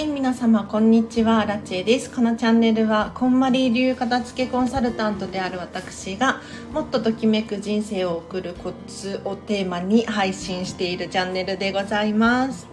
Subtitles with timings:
[0.00, 1.44] はい皆様こんにちは。
[1.44, 2.10] ラチェです。
[2.10, 6.40] このチャンネルはこんまり流片付けコンサルタントである私が
[6.72, 12.66] もっとときめく人生を送るコツをテーマに配信しているチャンネルでございます。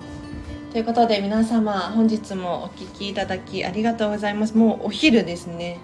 [0.71, 4.57] ということで皆様本日もお聴きいただきありがとうございます。
[4.57, 5.79] もうお昼ですね。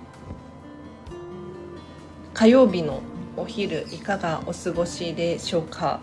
[2.33, 3.01] 火曜日の
[3.35, 5.99] お昼いかがお過ごしでしょうか。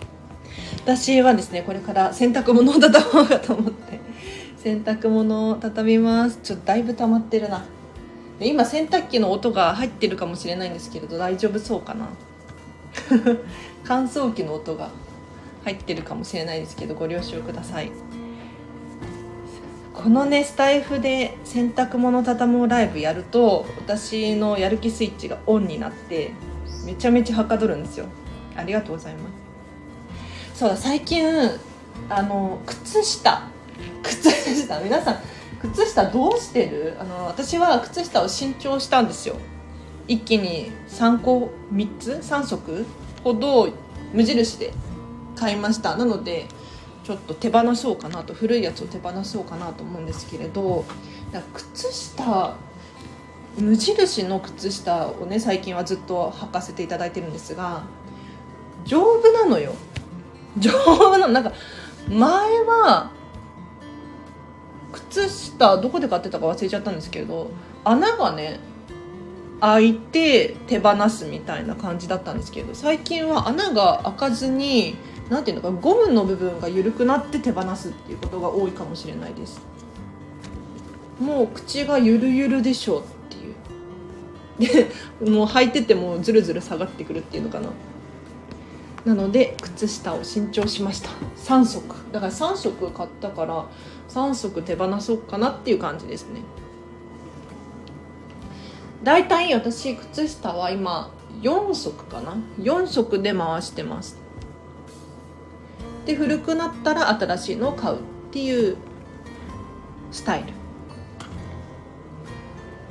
[0.84, 3.89] 私はですねこれから洗濯物を畳もうかと思って
[4.62, 6.38] 洗濯物を畳みます。
[6.42, 7.64] ちょっとだいぶ溜まってるな。
[8.38, 12.08] で今洗濯機の音が入ってるかもしれないんですけれど大丈夫そうかな？
[13.84, 14.90] 乾燥機の音が
[15.64, 17.90] 入ってるかもしれないですけどご了承ください。
[19.94, 26.32] このねスタイフで洗濯物畳むライブやると私のやる気スイッチがオンになって
[26.84, 28.04] めちゃめちゃはかどるんですよ。
[28.56, 29.20] ありがとうございま
[30.52, 30.58] す。
[30.58, 31.24] そうだ最近
[32.10, 33.49] あの靴下
[34.02, 34.30] 靴
[34.66, 35.16] 下皆さん
[35.60, 36.96] 靴下どうしてる？
[36.98, 39.36] あの私は靴下を新調したんですよ。
[40.08, 42.86] 一気に3個3つ3足
[43.22, 43.68] ほど
[44.12, 44.72] 無印で
[45.36, 45.96] 買いました。
[45.96, 46.46] なので
[47.04, 50.84] ちょっと手放そうかなと古いやつを手放そうかなと思うんですけれど
[51.52, 52.54] 靴下
[53.58, 57.84] 無印の靴下をね最近はずっと履かせていただいてるんですが
[58.84, 59.74] 丈夫なのよ。
[60.58, 61.52] 丈夫なのなんか
[62.08, 62.28] 前
[62.64, 63.10] は
[65.10, 67.50] 靴下どこで買ってたか忘れちゃったんですけど
[67.84, 68.60] 穴がね
[69.60, 74.96] 開いて手放すみたいな感じだったんですけど最近は穴が開かずに
[75.28, 79.60] 何ていうのかゴムの部分が緩くなって手放すっていうことが多いかもしれないです。
[81.20, 83.04] もう口がゆるゆるでしょうっ
[84.58, 84.86] ていう。
[85.22, 87.68] でもう履いててもズルズル下がってくるっていうのかな。
[89.04, 91.10] なので靴下を新調しました。
[91.36, 91.82] 3足。
[92.10, 93.66] だから3足買ったから
[94.10, 96.42] 3足手放そうかなっていう感じですね。
[99.02, 101.10] だいたい私靴下は今
[101.40, 104.18] 4足かな？4足で回してます。
[106.04, 107.98] で古くなったら新しいのを買うっ
[108.30, 108.76] ていう
[110.10, 110.52] スタイル。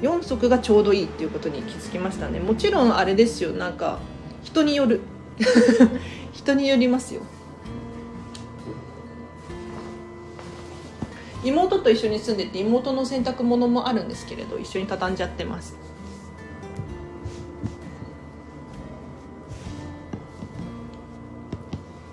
[0.01, 2.39] 4足がちょうどいいっていうことに気づきましたね。
[2.39, 3.51] もちろんあれですよ。
[3.51, 3.99] なんか
[4.43, 5.01] 人による。
[6.31, 7.21] 人によりますよ。
[11.43, 15.75] 妹と一緒に住んでて妹の洗濯物もあるんですけれど一緒に畳んじゃってます。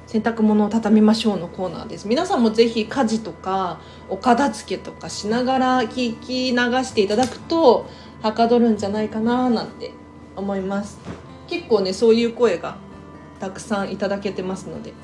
[0.06, 2.06] 洗濯物を畳みましょうのコーナーです。
[2.06, 7.86] 皆さんもぜひ家事とかお片付けとかしながら聞き流していただくと
[8.22, 9.90] はかどるんじゃないかななんて
[10.36, 10.98] 思います。
[11.48, 12.76] 結構ねそういう声が
[13.40, 14.94] たくさんいただけてますので。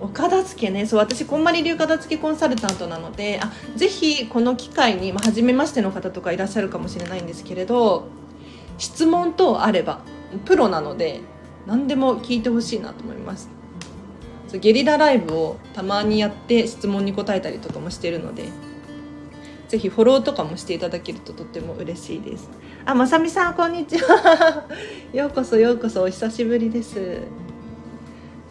[0.00, 0.86] お片付けね。
[0.86, 8.08] そう私こんまり流片付けコンサルタントなのであぜひこの機会に、まあ、初めましての方とかいらっしゃるかもしれないんですけれど
[8.78, 10.00] 質問等あれば
[10.44, 11.20] プロなので
[11.66, 13.50] 何でも聞いてほしいなと思います。
[14.48, 18.48] そうゲリラライブをたまにやって質問に答えたりとかもしてるので
[19.68, 22.48] ぜひフォローとかもしていただけるととっても嬉しいです。
[22.86, 24.64] あまさみさんこんにちは。
[25.12, 27.20] ようこそようこそお久しぶりです。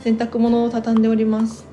[0.08, 1.66] 洗濯物を畳んでおります。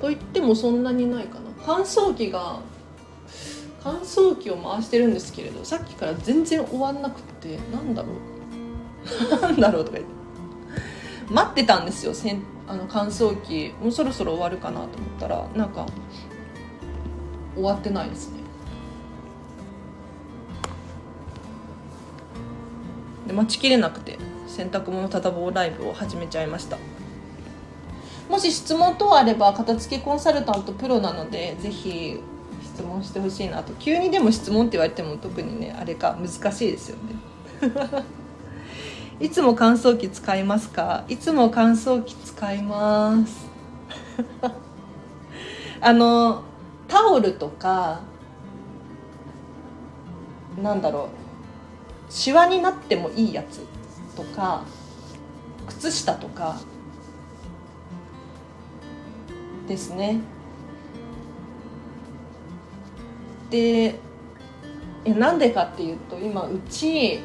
[0.00, 1.50] と言ってもそんなにないかな。
[1.66, 2.60] 乾燥機が
[3.84, 9.36] 乾燥機を回してるんですけれどさっきから全然終わんなくてなんだろう。
[9.38, 10.14] なんだろうとか言って。
[11.30, 13.74] 待ってたんですよせんあの乾燥機。
[13.82, 14.90] もうそろそろ終わるかなと思っ
[15.20, 15.84] たらなんか
[17.54, 18.41] 終わってないですね。
[23.26, 26.76] で待ちきれなくて洗濯物ただぼうライブを始めちゃいました。
[28.28, 32.18] もし質問等あれば片付けコンサルタントプロなのでぜひ
[32.62, 33.72] 質問してほしいなと。
[33.74, 37.14] 急にでも質問って言われても特にねあれか難しいですよね。
[39.20, 41.04] いつも乾燥機使いますか？
[41.08, 43.46] いつも乾燥機使います。
[45.80, 46.42] あの
[46.88, 48.00] タオルとか
[50.62, 51.21] なんだろう。
[52.12, 53.64] シワになってもいいやつ
[54.14, 54.64] とか
[55.66, 56.60] 靴下とか
[59.66, 60.20] ですね。
[63.48, 63.98] で
[65.04, 67.20] えなんでかっていうと今うち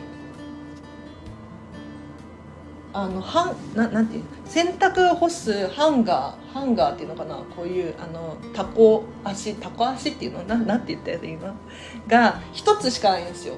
[2.94, 7.36] あのはんななんていう洗濯干すハンガーハンガーっていうのかな？
[7.36, 10.44] こういうあのタコ足タコ足っていうの？
[10.44, 11.54] ななんて言ったやつ今
[12.07, 13.56] が一つしかないんですよ。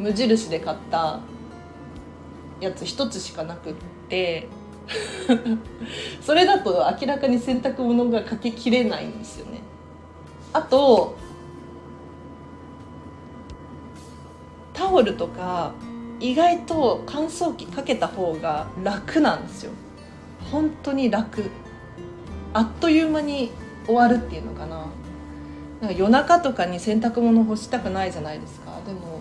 [0.00, 1.20] 無印で買った
[2.60, 3.74] やつ1つしかなくっ
[4.08, 4.48] て
[6.20, 9.60] それだと明らかに洗濯物がかけきれないんですよね。
[10.52, 11.16] あと
[14.72, 15.72] タオルとか
[16.18, 19.72] 意外と乾燥機かけた方が楽なんですよ。
[20.50, 21.50] 本当に楽。
[22.52, 23.52] あっという間に
[23.86, 24.86] 終わるっていうのかな。
[25.80, 28.80] なんか夜中とかに洗濯物干したくないじゃないですか。
[28.86, 29.20] でも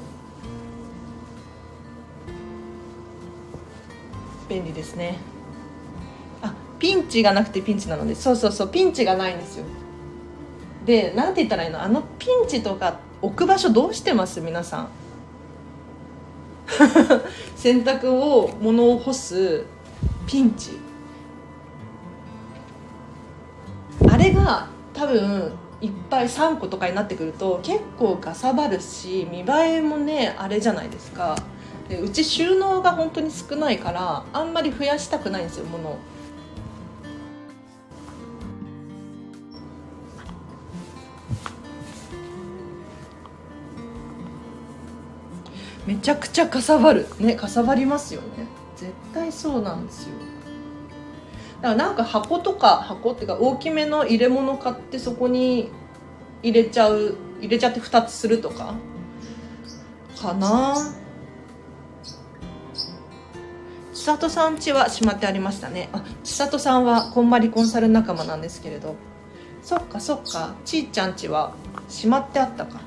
[4.49, 5.17] 便利ですね。
[6.41, 9.65] あピンチがなくてピンチなのでそうそうそうピンチがないんですよ。
[10.85, 11.81] でなんて言ったらいいの？
[11.81, 14.41] あのピンチとか置く場所どうしてます？
[14.41, 14.89] 皆さん。
[17.55, 19.65] 洗濯を物を干す
[20.25, 20.71] ピンチ。
[24.09, 31.35] あれが多分いっぱい3個とかになってくると結構かさばるし見栄えもねあれじゃないですか。
[31.89, 35.97] でうち収納が本当に少ないからあんまり増やしたくないんですよ物を。
[45.87, 47.07] めちゃくちゃかさばる。
[47.19, 48.27] ねかさばりますよね。
[48.75, 50.13] 絶対そうなんですよ。
[51.61, 55.71] だからなんか箱とか箱っていうか大きめの入れ物買ってそこに
[56.43, 58.75] 入れちゃう入れちゃって2つするとか
[60.21, 60.75] かな。
[63.99, 65.89] 千里さん家はしまってありましたね。
[65.91, 68.95] あ千里さんはこんまりコンサル仲間なんですけれど。
[69.61, 70.55] そっかそっか。
[70.63, 71.53] ちーちゃん家は
[71.89, 72.79] しまってあったか。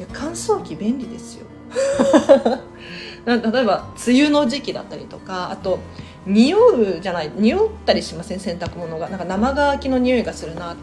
[0.00, 1.46] いや乾燥機便利ですよ。
[3.26, 5.78] 例えば梅雨の時期だったりとかあと
[6.26, 8.40] 匂うじゃない匂ったりしません？
[8.40, 9.08] 洗濯物が。
[9.08, 10.76] なんか生乾きの匂いがするなっ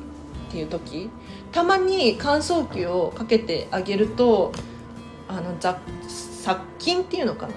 [0.50, 1.10] ていう時。
[1.54, 4.52] たまに乾燥機をかけてあげると
[5.30, 5.78] あの雑
[6.08, 7.54] 殺菌っていうのかな？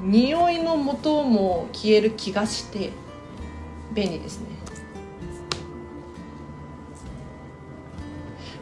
[0.00, 2.92] 匂いの元も消える気がして
[3.92, 4.46] 便利ですね。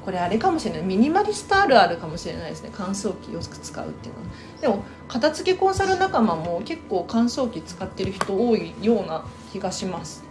[0.05, 0.83] これあれかもしれない。
[0.83, 2.71] ミニマリストあるあるかもしれないですね。
[2.73, 4.27] 乾燥機よく使うっていうのは。
[4.61, 10.25] でも片付けコンサル仲間も結構乾燥機使ってる人多いような気がします。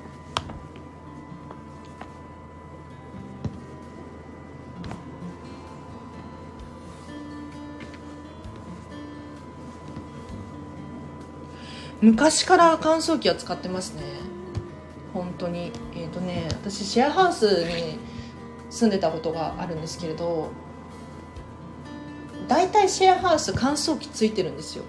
[12.05, 14.03] 昔から乾燥機は使ってますね。
[15.11, 15.71] 本当に。
[15.95, 17.97] えっ、ー、とね私シェアハウスに
[18.69, 20.51] 住んでたことがあるんですけれど
[22.47, 24.83] 大体シェアハウス乾燥機ついてるんですよ。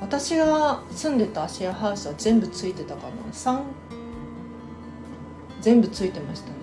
[0.00, 3.10] 私が住んでたシェアハウスは全部ついてたかな。
[3.32, 3.60] 3
[5.60, 6.54] 全部ついてましたね。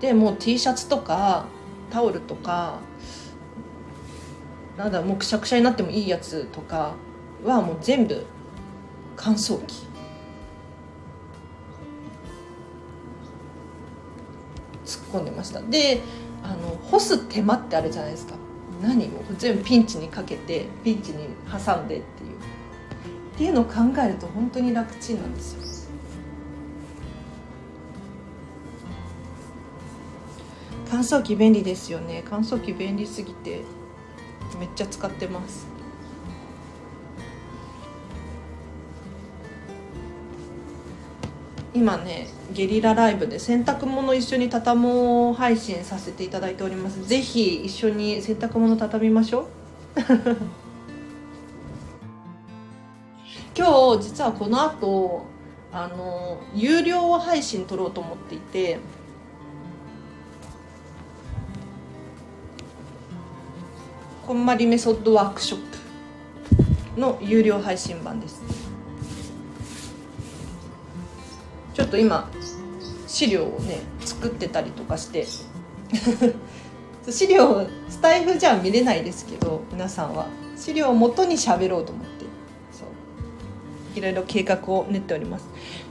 [0.00, 1.46] でもう T シャツとか
[1.90, 2.78] タオルとか
[4.80, 6.94] なんだもうくしゃくしゃになってもいいやつとか
[7.44, 8.24] はもう全部
[9.14, 9.86] 乾燥機
[14.86, 15.60] 突っ込んでました。
[15.60, 16.00] で
[16.42, 18.36] あの干す手間ってあるじゃないですか。
[18.80, 22.30] 何も全部ピンチにかけてピンチに挟んでっていう。
[22.30, 25.60] っていうのを考えると本当に楽ちんなんですよ。
[30.90, 32.24] 乾燥機便利ですよね。
[32.28, 33.62] 乾燥機便利すぎて。
[34.58, 35.66] めっちゃ使ってます。
[41.72, 47.06] 今ねゲリラライブで洗濯物一緒に畳もう配信させていただいております。
[47.06, 49.46] ぜひ一緒に洗濯物畳みましょう。
[53.56, 55.26] 今日実はこの後
[55.72, 58.78] あの有料配信撮ろうと思っていて。
[64.30, 65.60] こんまりメソッドワークショッ
[66.94, 68.40] プの有料配信版です。
[71.74, 72.30] ちょっと今
[73.08, 75.26] 資料をね作ってたりとかして。
[77.10, 80.28] 資料スタイフじゃ見れないですけど皆さんは。
[80.56, 82.24] 資料をもとに喋ろうと思って。
[82.70, 83.98] そう。
[83.98, 85.48] いろいろ計画を練っております。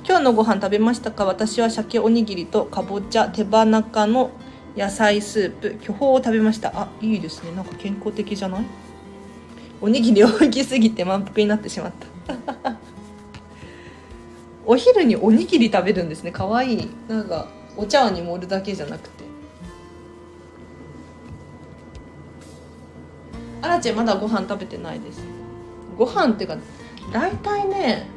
[0.08, 1.26] 今日のご飯食べましたか？
[1.26, 4.32] 私は鮭おにぎりとかぼちゃ手羽中の
[4.80, 6.72] 野菜スープ巨峰を食べました。
[6.74, 7.52] あいいですね。
[7.52, 8.66] なんか健康的じゃない？
[9.82, 11.92] おにぎり大きすぎて満腹になってしまっ
[12.64, 12.76] た。
[14.66, 16.32] お昼におにぎり食べるんですね。
[16.32, 16.76] かわい。
[16.76, 19.26] いなんかお茶碗に盛るだけじゃなくて。
[23.62, 25.22] あらちゃんまだご飯食べてないです。
[25.98, 26.58] ご飯っていうか
[27.12, 28.08] 大体ね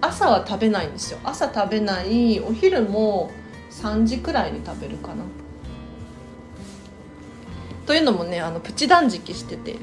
[0.00, 1.20] 朝は食べないんですよ。
[1.22, 3.30] 朝食べないお昼も
[3.70, 5.22] 3時くらいに食べるかな。
[7.86, 9.76] というのもねあのプチ断食してて。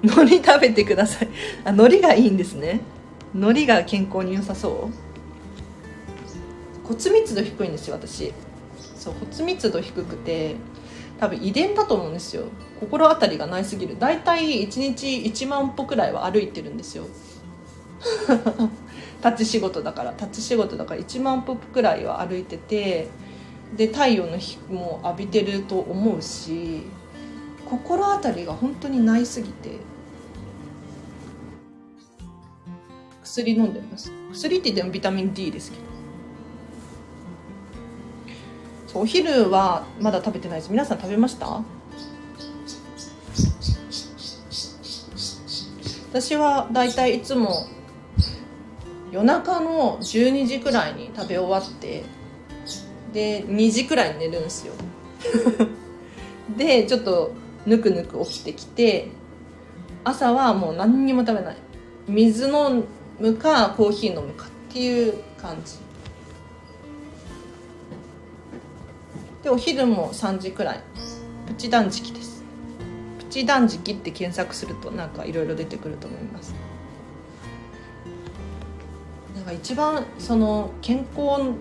[0.02, 1.28] 海苔食べてください。
[1.64, 2.80] あ海苔がいいんですね。
[3.34, 4.88] 海苔が健康に良さそ
[6.84, 6.86] う。
[6.86, 8.32] 骨密度低いんですよ私。
[8.96, 10.56] そう骨密度低くて
[11.18, 12.44] 多分遺伝だと思うんですよ。
[12.80, 13.98] 心当たりがないすぎる。
[13.98, 17.04] 大体1日1万歩くらいは歩いてるんですよ。
[19.22, 23.08] 立ち仕事だから立ち仕事だから1万歩くらいは歩いてて
[23.76, 26.82] で太陽の日も浴びてると思うし
[27.68, 29.78] 心当たりが本当にないすぎて
[33.22, 34.12] 薬飲んでます。
[34.32, 35.90] 薬って言ってもビタミン D ですけど。
[38.92, 40.70] お昼はまだ食べてないです。
[40.72, 41.62] 皆さん食べました？
[46.10, 47.68] 私はだいたいいつも
[49.12, 52.02] 夜中の12時くらいに食べ終わって
[53.12, 54.72] で2時くらいに寝るんですよ。
[56.56, 57.32] でちょっと
[57.66, 59.08] ぬくぬく起きてきて
[60.04, 61.56] 朝はもう何にも食べない。
[62.08, 62.84] 水飲
[63.18, 65.74] むかコーヒー飲むかっていう感じ。
[69.42, 70.80] でお昼も3時くらい。
[71.46, 72.42] プチ断食です。
[73.18, 76.54] プチ断食って検索するとなんかいろいろ出てくると思います。
[79.34, 81.52] なんか一番その健康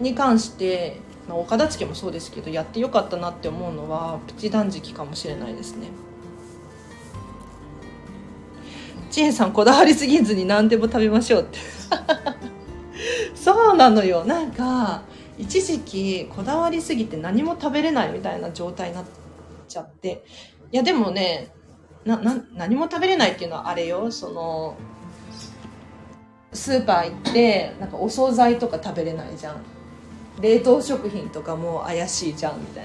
[0.00, 5.88] に関して、まあ、岡田付もそうですけどやってよかったなって思うのはプチ断食かもしれないですね。
[9.10, 11.58] 千恵さんこだわりすぎずに何でも食べましょうって。
[13.36, 14.24] そうなのよ。
[14.24, 15.02] なんか
[15.38, 19.04] 一時期こだわりすぎて何も食べれないみたいな状態になっ
[19.68, 20.24] ちゃって。
[20.70, 21.52] いやでもね
[22.04, 24.10] なな何も食べれないっていうのはあれよ。
[24.10, 24.76] その
[26.52, 29.56] スーパー行ってなんかお惣菜とか食べれないじゃん。
[30.42, 32.84] 冷凍食品とかも怪しいじゃんみたい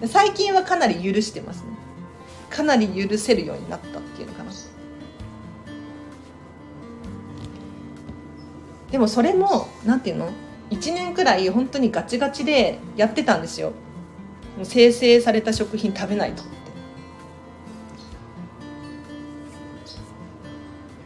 [0.00, 0.08] な。
[0.08, 1.70] 最近はかなり許してますね。
[2.48, 4.52] かなり許せるようになったっていうのかな。
[8.90, 10.30] でもそれもなんていうの
[10.70, 13.72] ？1年くらい本当にガチガチでやってたんですよ。
[14.56, 16.42] もう生成された食品食べないと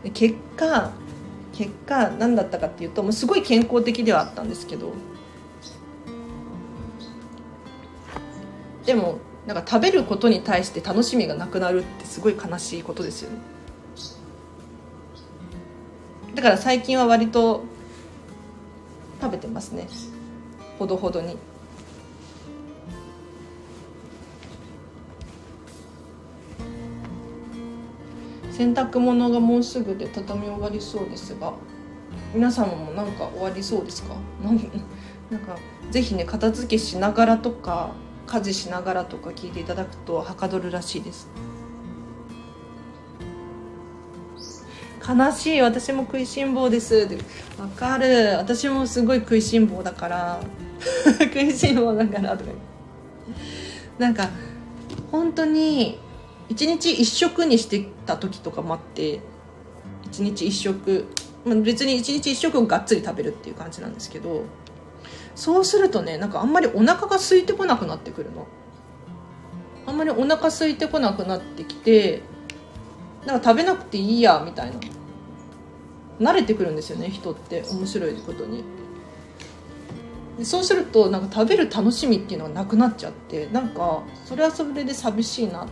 [0.05, 0.93] で結果
[1.61, 4.95] 結果何だったかっていうともうすごい健康的ではあったんですけど。
[8.87, 13.37] でもなんか食べることに対して楽しみがなくなるってすごい悲しいことですよね。
[16.35, 17.63] だから最近は割と
[19.21, 19.87] 食べてますね。
[20.79, 21.37] ほどほどに。
[28.61, 31.55] 洗濯物がもうすぐで畳み終わりそうですが
[32.35, 34.15] 皆様もなんか終わりそうですか？
[34.45, 35.57] なんか
[35.91, 37.93] ぜひね片付けしながらとか
[38.27, 41.29] 家事しながらとか聞いていただくとはかどるらしいです。
[45.09, 45.61] 悲しい。
[45.63, 47.09] 私も食いしん坊です。
[47.59, 48.37] わかる。
[48.37, 50.41] 私もすごい食いしん坊だから。
[51.19, 52.51] 食いしん坊だからとか
[53.99, 54.29] なんか
[55.11, 55.99] 本当に
[56.51, 59.21] 一日一食にしてた時とかもあって
[60.05, 61.07] 一日一食、
[61.45, 64.43] まあ、別に一日一食をがっつり食べるっていう感じなんですけど
[65.37, 68.47] そうするとねなんかあんまりお腹が空いてこなくなってくるの。
[69.87, 72.23] あんまりお腹空いてこなくなってきて
[73.25, 74.77] なんか食べなくていいやみたいな。
[76.21, 77.63] 慣れてくるんですよね人って。
[77.71, 78.63] 面白いことに。
[80.37, 85.69] でそうするとなんか食べる楽しみっていうのがなくなっちゃってなんかそれはそれで寂しいなっ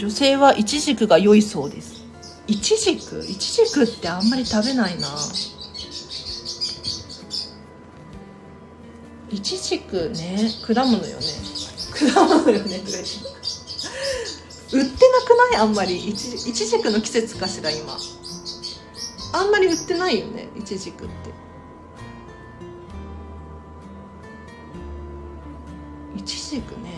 [0.00, 2.02] 女性はイチジクが良いそうです。
[2.46, 3.22] イチジク？
[3.22, 5.08] イチジクってあんまり食べないな。
[9.30, 11.26] イチジクね果物よね。
[12.14, 12.80] 果物よね
[14.72, 15.60] 売ってなくない？
[15.60, 15.98] あんまり。
[15.98, 17.98] イチイチジクの季節かしら今。
[19.34, 21.14] あんまり売ってないよねイチジクって。
[26.16, 26.88] イチジクね。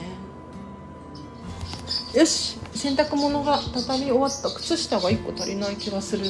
[2.14, 2.61] よし。
[2.74, 6.26] 洗濯物が畳み終わった靴下が1個足りない気がする。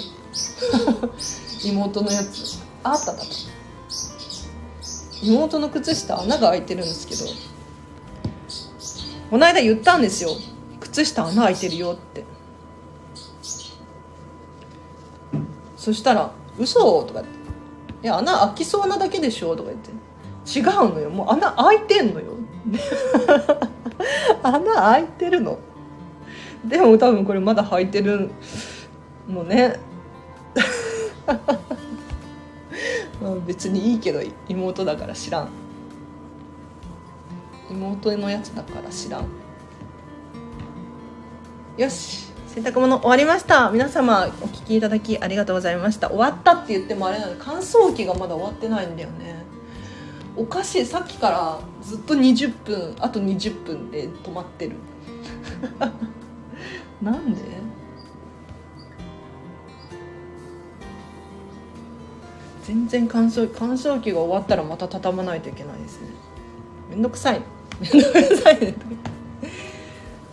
[1.65, 2.59] 妹のやつ。
[2.83, 3.23] ああっただ
[5.23, 7.25] 妹の靴下穴が開いてるんですけど。
[9.31, 10.31] この間言ったんですよ。
[10.81, 12.25] 靴下穴開いてるよって。
[15.77, 17.03] そしたら「嘘？
[17.05, 17.31] とか言って
[18.05, 19.91] 「いや穴開きそうなだけでしょ」とか言って
[20.47, 21.11] 「違うのよ。
[21.11, 22.33] もう穴開いてんのよ」
[24.43, 25.59] 穴開いてるの
[26.65, 28.31] でも多分これまだ履いてる
[29.29, 29.77] のね。
[33.21, 35.49] まあ別にいいけど妹だから知らん。
[37.71, 39.27] 妹のやつだから知らん。
[41.77, 43.71] よし洗濯物終わりました。
[43.71, 46.09] 皆様お聞きいただきありがとうございました。
[46.09, 49.43] 終わったって言ってもあれなの乾燥機がまだ終わってないんだよね。
[50.37, 54.77] おかしいさっきからずっと20分あと20分で止まってる。
[57.03, 57.41] なんで？
[62.65, 66.09] 全然乾燥乾燥機が終わったらまた畳まないといけないですね。
[66.91, 67.43] めんどくさい。
[67.83, 68.61] めんどくさい。
[68.61, 68.75] ね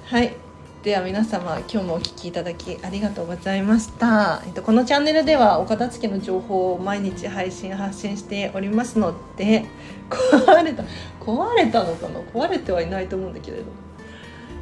[0.05, 0.35] はい。
[0.83, 9.65] では皆様今日もお聞きいただきありがとうございました、えっと、このチャンネルではお片付けの情報を毎日配信発信しておりますので
[10.09, 10.83] 壊れた
[11.19, 12.21] 壊れたのかな？
[12.21, 13.63] 壊れてはいないと思うんだけれど。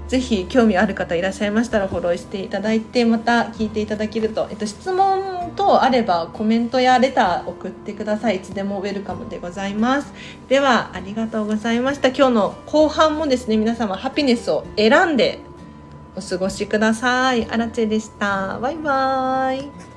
[0.07, 10.13] ぜひ興味ある方いらっしゃいましたらフォローしていただいてまた聞いていただけると、えっと、質問等あればコメントやレター送ってくださいいつでもウェルカムでございます
[10.47, 15.39] ではありがとうございました今日の後半もですね皆様ハピネスを選んで
[16.17, 17.45] お過ごしください。
[17.45, 18.57] あらちでした。
[18.59, 19.96] バイバーイ。